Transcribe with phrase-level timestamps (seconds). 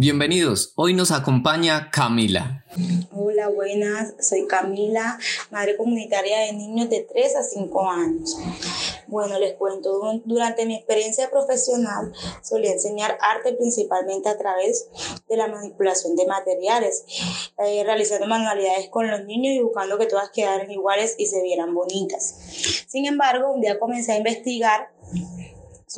[0.00, 2.64] Bienvenidos, hoy nos acompaña Camila.
[3.10, 5.18] Hola, buenas, soy Camila,
[5.50, 8.36] madre comunitaria de niños de 3 a 5 años.
[9.08, 12.12] Bueno, les cuento, durante mi experiencia profesional
[12.44, 14.88] solía enseñar arte principalmente a través
[15.28, 17.04] de la manipulación de materiales,
[17.58, 21.74] eh, realizando manualidades con los niños y buscando que todas quedaran iguales y se vieran
[21.74, 22.36] bonitas.
[22.86, 24.92] Sin embargo, un día comencé a investigar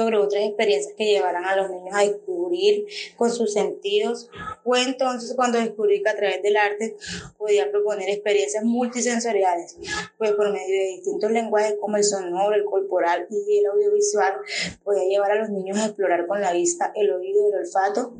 [0.01, 2.87] sobre otras experiencias que llevarán a los niños a descubrir
[3.19, 4.31] con sus sentidos.
[4.65, 6.97] Fue entonces cuando descubrí que a través del arte
[7.37, 9.77] podía proponer experiencias multisensoriales,
[10.17, 14.37] pues por medio de distintos lenguajes como el sonoro, el corporal y el audiovisual,
[14.83, 18.15] podía llevar a los niños a explorar con la vista, el oído, el olfato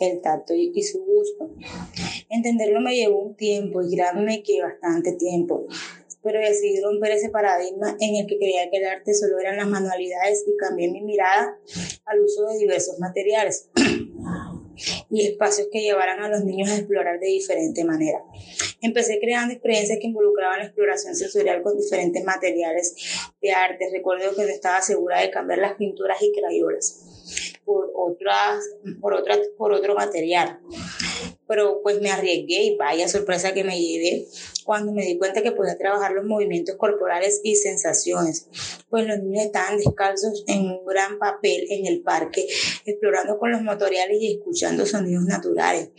[0.00, 1.50] el tacto y, y, su gusto.
[2.30, 5.66] Entenderlo me llevó un tiempo y créanme que bastante tiempo
[6.22, 9.68] pero decidí romper ese paradigma en el que creía que el arte solo eran las
[9.68, 11.58] manualidades y cambié mi mirada
[12.04, 13.70] al uso de diversos materiales
[15.10, 18.22] y espacios que llevaran a los niños a explorar de diferente manera.
[18.80, 22.94] Empecé creando experiencias que involucraban la exploración sensorial con diferentes materiales
[23.42, 23.90] de arte.
[23.92, 28.64] Recuerdo que no estaba segura de cambiar las pinturas y crayolas por, otras,
[29.00, 30.60] por, otras, por otro material
[31.50, 34.28] pero pues me arriesgué y vaya sorpresa que me llevé
[34.64, 38.46] cuando me di cuenta que podía trabajar los movimientos corporales y sensaciones,
[38.88, 42.46] pues los niños estaban descalzos en un gran papel en el parque,
[42.84, 45.90] explorando con los motoriales y escuchando sonidos naturales.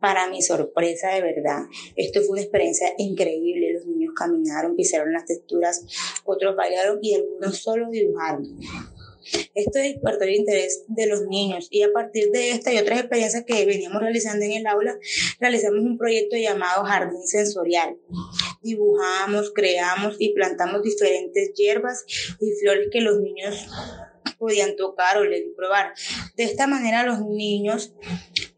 [0.00, 3.74] Para mi sorpresa de verdad, esto fue una experiencia increíble.
[3.74, 5.86] Los niños caminaron, pisaron las texturas,
[6.24, 8.58] otros bailaron y algunos solo dibujaron.
[9.54, 13.44] Esto despertó el interés de los niños y a partir de esta y otras experiencias
[13.44, 14.98] que veníamos realizando en el aula,
[15.40, 17.96] realizamos un proyecto llamado Jardín Sensorial.
[18.62, 22.04] Dibujamos, creamos y plantamos diferentes hierbas
[22.40, 23.54] y flores que los niños
[24.38, 25.92] podían tocar o leer y probar.
[26.36, 27.92] De esta manera los niños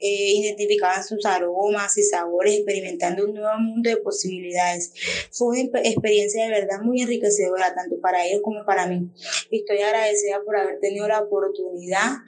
[0.01, 4.93] eh, identificaban sus aromas y sabores, experimentando un nuevo mundo de posibilidades.
[5.33, 9.11] Fue una experiencia de verdad muy enriquecedora, tanto para ellos como para mí.
[9.51, 12.19] Estoy agradecida por haber tenido la oportunidad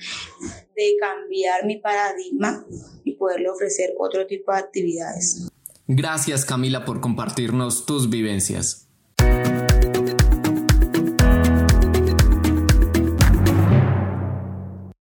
[0.74, 2.66] de cambiar mi paradigma
[3.04, 5.48] y poderle ofrecer otro tipo de actividades.
[5.86, 8.89] Gracias Camila por compartirnos tus vivencias.